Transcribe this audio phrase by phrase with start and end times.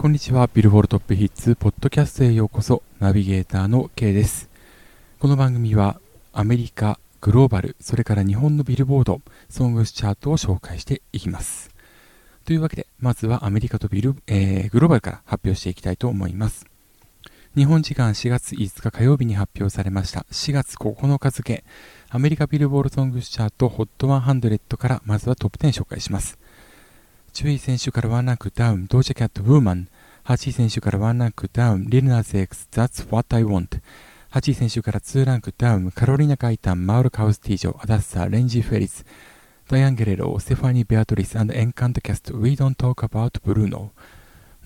[0.00, 0.48] こんにちは。
[0.54, 2.82] ビルボールトップヒッツポッドキャストへようこそ。
[3.00, 4.48] ナビゲーターの K です。
[5.18, 6.00] この番組は
[6.32, 11.68] アメリカ、グローバル、それから日本のビルボード、ソングスチャートを紹介していきます。
[12.46, 16.64] というわけで、まずはアメリカとビル、えー、グローバルから発表していきたいと思います。
[17.54, 21.64] 日本時間4月5日火曜日に発表されました4月9日付
[22.08, 26.38] アメリカビルボールソングスチャート HOT100 からまずはトップ10紹介します。
[27.32, 29.88] 10位選手からワンランクダウン、ドージャキャット、ウーマン。
[30.24, 33.80] 8位選手からワンランクダウン、リルナーズ X、That's What I Want。
[34.32, 39.04] 8位選手から2ランクダウン、カロリナ・カイタン、マウル・カウスティージョ、アダッサー、レンジ・フェリス、
[39.68, 43.90] ダイアン・ゲレロ、ステファニー・ベアトリス、エンカント・キャスト、We Don't Talk About Bruno。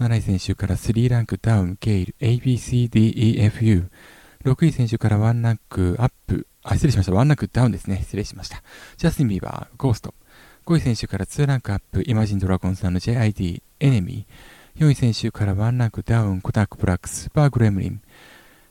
[0.00, 3.88] 7位選手から3ランクダウン、ゲイル、ABCDEFU。
[4.44, 7.12] 6位選手から1ランクアップ、あ、失礼しました。
[7.12, 7.98] 1ランクダウンですね。
[8.00, 8.62] 失礼しました。
[8.96, 10.14] ジャスティン・ビーバー、 Ghost。
[10.66, 14.82] 5位先週から2ランクアップ、イマジン・ドラゴンズ and JID、Enemy。
[14.82, 18.00] 4位先週から1ランクダウン、コダック・ブラック、 Super Gremlin。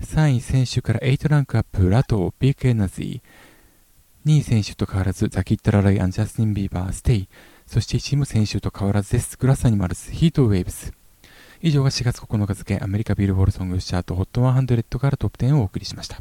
[0.00, 4.28] 3位先週から8ランクアップ、ラトー、ビッグエナジー。
[4.28, 7.28] 2位先週と変わらず、ザ・キッド・ラロイ and ジャスティン・ビーバー、 Stay。
[7.68, 9.38] そして1位先週と変わらずです。
[9.38, 10.92] グラスアニマルズ、ヒートウェーブス。
[11.62, 16.20] 以上が4月9日付、アメリカビルボールソングチャート HOT100 からトップ10をお送りしました。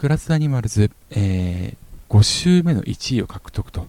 [0.00, 3.88] グラスアニマルズ、えー、5週目の1位を獲得と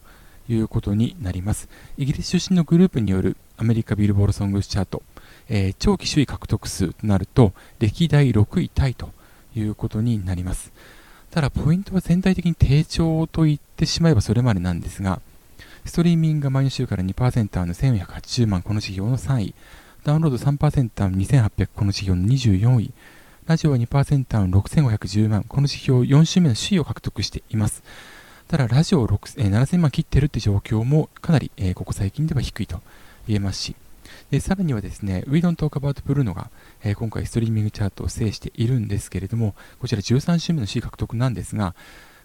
[0.49, 1.69] いうことになります。
[1.97, 5.03] イギリス出身のグループによるアメリカビルボールソングスチャート、
[5.49, 9.09] えー、長期首位獲得数となると歴代6位タイと
[9.55, 10.71] いうことになります。
[11.31, 15.21] ただ、ポイントは全体的に低調と言ってしまえばそれまでなんですが、
[15.85, 19.55] ストリーミングが毎週から2%の1480万この指標の3位、
[20.03, 22.93] ダウンロード3%の2800この指標の24位、
[23.45, 27.83] ラジオは2%の6510万この指標4週目の首位を獲得しています。
[28.47, 32.81] ただ、ラジオ6、えー、7000万切ってるって状況もかなり、えー、ここ最近では低いと
[33.27, 33.75] 言えますし、
[34.31, 36.49] でさらにはですね、We Don't Talk About Bruno が、
[36.81, 41.75] えー、今回ストリーミングチャートを制しているんですけれども、こちら13週目の C 獲得なんですが、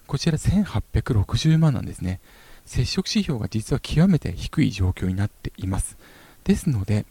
[0.07, 2.21] こちら1860万なんですね。
[2.65, 5.97] 接触指標が実は極めて低い状況になっています。
[6.45, 7.05] ですので、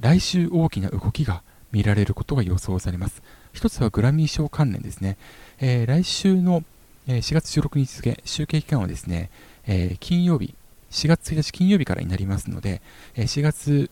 [0.00, 3.22] 来週大きな動きが見られることが予想されます。
[3.52, 5.18] 一つはグラミー賞関連ですね。
[5.58, 6.64] えー、来週の
[7.06, 9.28] え4月16日付、集計期間はですね、
[9.66, 10.54] え金曜日、
[10.90, 12.80] 4月1日金曜日からになりますので、
[13.14, 13.90] え4月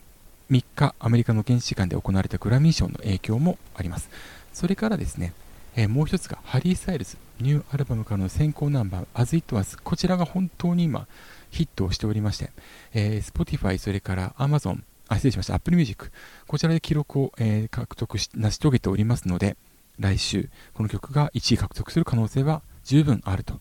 [0.50, 4.08] 3日、アメリカの現地時間で行われたグラミー賞の影響もあります。
[4.54, 5.34] それからですね、
[5.76, 11.06] えもう一つがハリー・スタイルズ、ニューアルバムからの先行ナンバー、As It Was、こちらが本当に今、
[11.50, 12.50] ヒットをしておりまして、
[12.94, 16.10] えー、Spotify、それから Amazon、あ、失礼しました、Apple Music、
[16.46, 19.58] こちらで記録を、えー、獲得し、成し遂げておりますので、
[19.98, 23.60] 来週、この曲が1位獲得する可能性は十分あると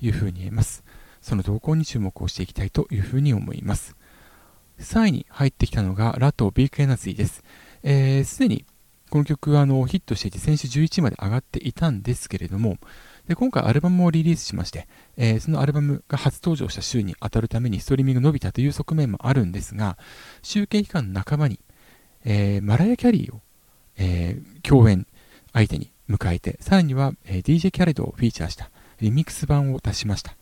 [0.00, 0.84] いうふうに言えます。
[1.20, 3.96] その動向に注目をしていきたいというふうに思います。
[4.80, 7.34] 3位に入ってきたのがラトビークエナズィです。
[7.34, 7.44] す、
[7.82, 8.64] えー、で、に
[9.12, 12.78] この曲はあのヒットしていて先週11位まで上がっていたんですけれども、
[13.28, 19.98] で今回アルバムをリリースしまして、えー、そのアルバムが初登場した週に当たるためにストリーミング伸びたという側面もあるんですが、
[20.40, 21.60] 集計期間の半ばに、
[22.24, 23.42] えー、マライア・キャリーを、
[23.98, 25.06] えー、共演
[25.52, 30.36] 相手に迎えて、さらには、え、DJ キャレドをフィーチャーしたリミックス版を出しました。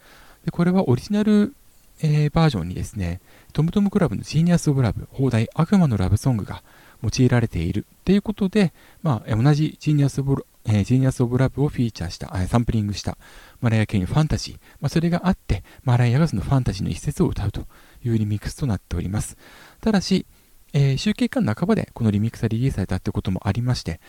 [0.44, 1.54] でこれはオリジナル、
[2.02, 3.20] えー、バージョンにですね、
[3.52, 6.62] トムトムクラブの Genius of Love、邦題悪魔のラブソングが
[7.02, 8.72] 用いられているということで、
[9.02, 13.16] まあ、同じ Genius of えー、 Genius of Love をフィーチャーした、サンプリングした
[13.60, 17.66] マライア・キャリーの Fantasy、まあ、それがあって、マライアがその Fantasy の一節を歌うと
[18.04, 19.36] いうリミックスとなっております。
[19.80, 20.26] ただし、
[20.72, 24.00] えー、集計期間半ばでこのリミックスがリリースされたということもありまして、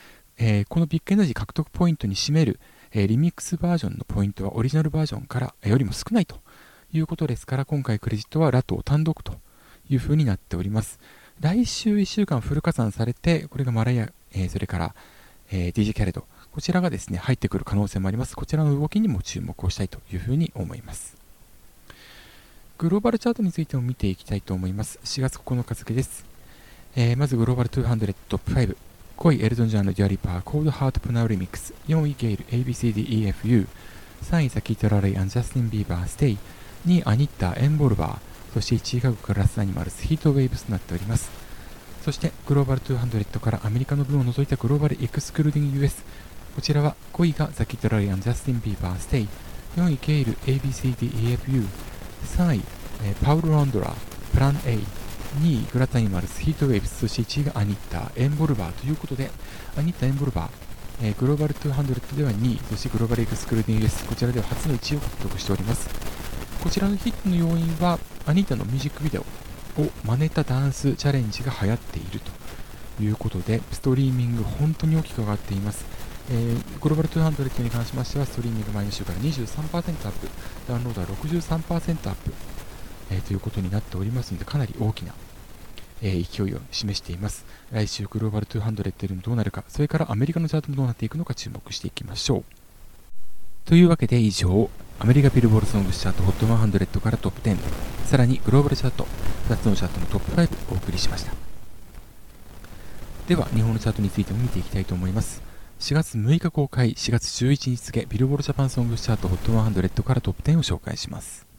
[0.43, 2.59] えー、このビッグエナジー獲得ポイントに占める、
[2.91, 6.39] えー、リミックスバージョンのポイントはオリジナルバージョンからよりも少ないと
[6.91, 9.35] いうことですから今回クレジットはラトー単独と
[9.87, 10.99] いうふうになっております。
[11.39, 14.95] 来週1週間フル加算されてこれがマライア、えー、それから、
[15.51, 18.35] え DJ キャレドこちらがですね入ってくる可能性もあります。
[18.35, 21.15] こちらの動きにも注目をしたいというふうに思います。
[22.79, 24.97] グローバルチャートについても見ていきたいと思います。
[25.03, 26.25] 4月9日付です、
[26.95, 28.90] え、まずグローバル200トップ5
[29.21, 33.67] 5位エルトン・ジョン and デュア・リパ、Cold Heart プナウ Remix、4位ゲイル、ABCDEFU、
[34.23, 36.37] 3位ザ・キッド・ラロイ and ジャスティン・ビーバー、 Stay、
[36.87, 38.19] 2位アニッタ、エンボルバー、
[38.51, 41.29] そして1位がグラス・アニマルス、ヒート・ウェイブスとなっております。
[42.03, 46.03] そしてグローバル200からアメリカの分を除いたグローバルエクスクルーディング US、
[46.55, 49.27] こちらは5位がザ・キッド・ラロイ and ジャスティン・ビーバー、 Stay、
[49.75, 51.67] 4位ゲイル、ABCDEFU、
[52.25, 52.61] 3位、
[53.03, 54.79] えー、パウロ・ロンドラ、Plan A、
[55.39, 59.31] 2位、グラタニマルス、ヒートウェイブス、そして1位がアニッタ、 Envolver ということで、
[59.77, 60.49] アニッタ、 Envolver、
[61.03, 65.89] えー、グローバル200では2位、そして Global Excluding US、こちらでは初の1位を獲得しております。
[66.61, 69.25] こちらのヒットの要因は、アニッタのミュージックビデオを
[70.05, 72.19] 真似たダンスチャレンジが流行っている
[72.97, 75.85] ということで、ストリーミング本当に大きく上がっています。
[76.29, 80.27] えー、グローバル200に関しましては、ストリーミング前の週から23%アップ、
[80.67, 82.33] ダウンロードは63%アップ、
[83.11, 85.13] えー、ということになっておりますので、かなり大きな、
[86.01, 87.45] えー、勢いを示しています。
[87.71, 92.43] 来週グローバル200どうなるか、それからアメリカのチャートもどうなっていくのか注目していきましょう。
[93.65, 94.69] というわけで以上、
[94.99, 97.57] アメリカビルボールソングスチャート HOT100 からトップ10、
[98.05, 99.05] さらにグローバルチャート、
[99.49, 101.33] 2つのチャートのトップ5をお送りしました。
[103.27, 105.41] では、日本のチャートについても見ていきたいと思います。
[105.79, 111.50] 4月6日公開、4月11日付、ビルボールジャパンソングスチャート HOT100 からトップ10を紹介します。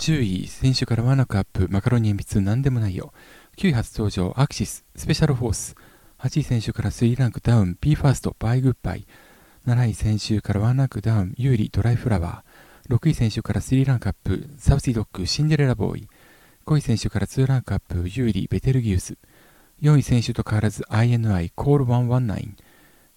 [0.00, 3.12] 注意、選手からワンラックアップ、マカロニ鉛筆なんでもないよ。
[3.58, 5.74] 9位初登場、アクシス、スペシャルフォース。
[6.20, 9.06] 8位先週から3ランクダウン、 BE:FIRST、Bye-Good-Bye。
[9.66, 12.96] 7位先週からワンランクダウン、優里ドライフラワー。
[12.96, 16.08] 6位先週から3ランクアップ、サウシードッグ、シンデレラボーイ。
[16.64, 19.18] 5位先週から2ランクアップ、優里ベテルギウス。
[19.82, 22.54] 4位先週と変わらず INI Call 119。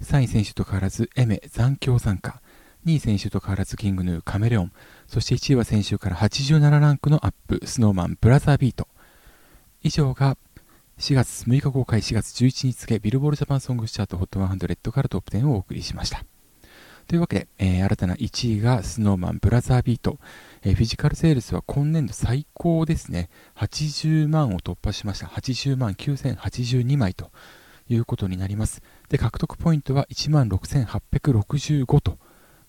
[0.01, 2.41] 3位先週と変わらずエメ残響散歌。
[2.85, 4.71] 2位先週と変わらずキングヌーカメレオン。
[5.07, 8.87] そして1位は先週から87ランクのアップ、スノーマンブラザービート。
[9.81, 10.37] 以上が
[10.97, 16.23] 4月6日公開4月11日付ビルボールジャパンソングチャート HOT100 からトップ10をお送りしました。
[17.07, 20.19] というわけで、えー、新たな1位がスノーマンブラザービート、
[20.61, 23.29] えー、フィジカルセールスは今年度最高ですね。
[23.55, 25.27] 80万を突破しました。
[25.27, 27.31] 80万9082枚と
[27.89, 28.81] いうことになります。
[29.09, 32.17] で、獲得ポイントは1万6865と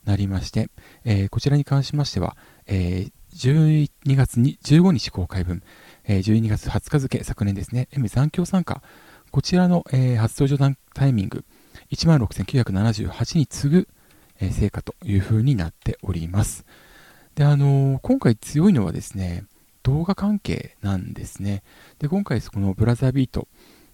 [0.04, 0.68] なりまして、
[1.04, 2.36] えー、こちらに関しましては、
[2.66, 5.62] え12月に15日公開分、
[6.04, 8.82] え12月20日付、昨年ですね、M 残響参加、
[9.30, 11.44] こちらの、え初登場タイミング、
[11.90, 13.88] 16,978に次ぐ、
[14.40, 16.64] え成果というふうになっております。
[17.34, 19.44] で、あのー、今回強いのはですね、
[19.82, 21.62] 動画関係なんですね。
[21.98, 23.48] で、今回このブラザービート、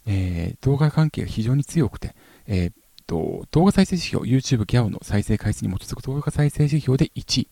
[0.07, 2.15] えー、動画関係が非常に強くて、
[2.47, 2.73] えー、
[3.11, 7.49] と動画再生指標、YouTube ギャオの再生回数に基づく動画再生指標で1位。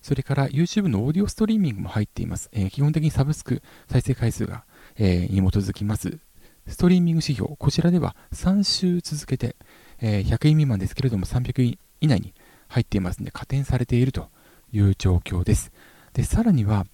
[0.00, 2.48] それから YouTube のオーディオストリーミングも入っています。
[2.52, 4.64] えー、基本的にサブスク再生回数が、
[4.96, 6.18] えー、に基づきます。
[6.66, 9.54] ストリーミング指標、こちらでは3週続けて、
[10.00, 12.32] えー、100位未満ですけれども300位以内に
[12.68, 14.30] 入っていますので加点されていると
[14.72, 15.72] いう状況です。
[16.14, 16.86] で、さらには、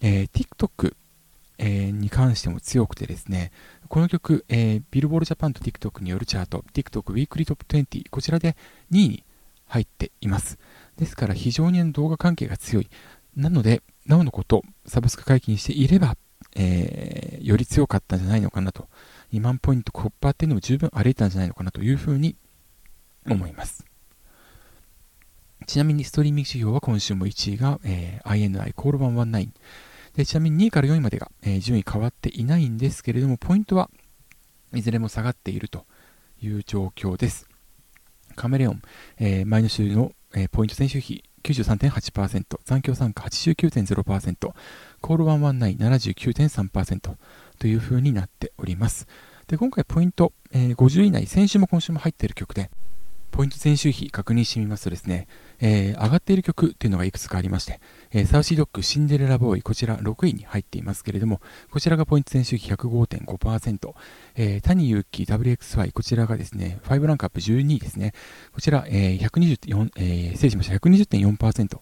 [0.00, 0.94] え、TikTok、
[1.58, 3.52] え、に関しても強くてですね、
[3.88, 8.56] この曲、えー、ビルボールジャパンと TikTok によるチャート、TikTok ウィークリートップ20、こちらで
[8.92, 9.24] 2位に
[9.66, 10.58] 入っています。
[10.96, 12.88] ですから非常に動画関係が強い。
[13.36, 16.16] なので、なおのこと、サブスク解禁していれば、
[16.54, 18.88] えー、より強かったんじゃないのかなと。
[19.32, 22.36] 2万ポイントコッパっていうのも十分歩いたんじゃないのかなというふうに
[23.28, 23.84] 思います。
[25.66, 29.48] ちなみにストリーミング指標は今週も1位が、えー、INI コール119
[30.16, 30.26] で。
[30.26, 33.90] ちなみに2位から4位までが、えー、順位変わっていないんですけれども、ポイントは
[34.74, 35.84] いずれも下がっていると
[36.42, 37.48] いう状況です。
[38.34, 38.82] カメレオン、
[39.18, 44.52] えー、前の週の、えー、ポイント選手比93.8%、残響参加89.0%、
[45.00, 47.14] コール11979.3%
[47.58, 49.06] という風になっております。
[49.46, 52.70] で、今回ポイント、えー、50位以内、先週も今週も入っている曲で、
[53.30, 55.28] ポイント前週比確認してみますとですね、
[55.60, 57.80] えー、上がっている曲っていうのがいくつかありまして、
[58.12, 63.94] えー、サウシードッグシンデレラボーイ、こちら6位に入っていますけれども、こちらがポイント前週比105.5%、
[64.36, 68.12] えー、谷祐希 WXY、こちらがですね、5ランクアップ12位ですね、
[68.52, 71.78] こちら、えー、120.4、えー、失礼しました、120.4%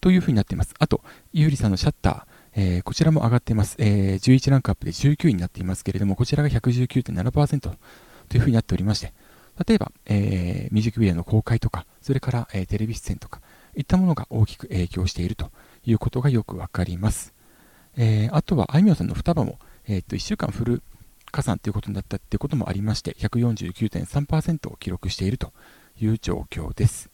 [0.00, 0.74] というふうになっています。
[0.78, 1.02] あと、
[1.32, 2.22] ゆうりさんのシャッター、
[2.56, 3.76] えー、こちらも上がっています。
[3.78, 7.60] えー、11ランクアップで19位になっていますけれども、こちらが119.7%
[8.28, 9.12] というふうになっておりまして、
[9.66, 13.40] 例えば、えー、ミュージックビデオの公開とか、それから、えー、テレビ出演とか、
[13.76, 15.50] いったものが大きく影響していると
[15.84, 17.34] いうことがよくわかります。
[17.96, 20.82] えー、あとは、あいみょんさんの双葉も、えー、っと、1週間フル
[21.30, 25.52] 加算ということになったっていうこともありまして、149.3%を記録していると
[26.00, 27.10] いう状況です。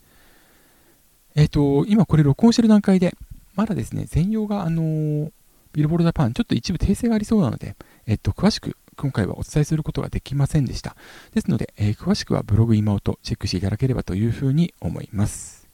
[1.35, 3.17] えっ、と、今これ録音している段階で、
[3.55, 5.33] まだですね、全容が、あのー、
[5.73, 10.95] ビルボールジャパン、ちょっと一部訂正がありそうなので、えっ、と、詳しく今回はお伝えすることができませんでした。
[11.33, 15.67] ですので、えー、詳しくはブログ今音チェックしていただければというふうに思います。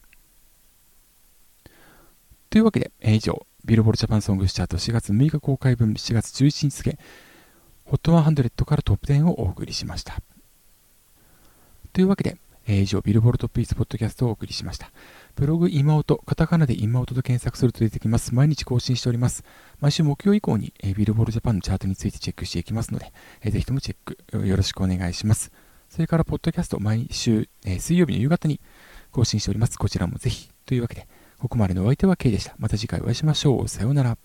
[2.49, 6.97] というわけで、えー、以上、ビルボールジャパンソングスチャート4月6日公開分4月11日付、
[7.91, 10.21] HOT100 からトップ10をお送りしました。
[11.91, 14.89] というわけで、えー、以上、ビルボールトップイースポッドキャストをお送りしました。
[15.37, 18.33] ブログ今音、カタカナで今音と検索すると出てきます。
[18.33, 19.43] 毎日更新しております。
[19.79, 25.51] 毎週木曜以降に、え、ビルボールジャパンのチャートについてチェックしていきますので、えー、ぜひともチェックよろしくお願いします。
[25.89, 28.59] それから、ポッドキャスト毎週、え、水曜日の夕方に
[29.11, 29.77] 更新しております。
[29.77, 30.49] こちらもぜひ。
[30.65, 32.55] というわけで、ここまでのお相手は K でした。
[32.57, 33.67] また次回お会いしましょう。
[33.67, 34.17] さようなら。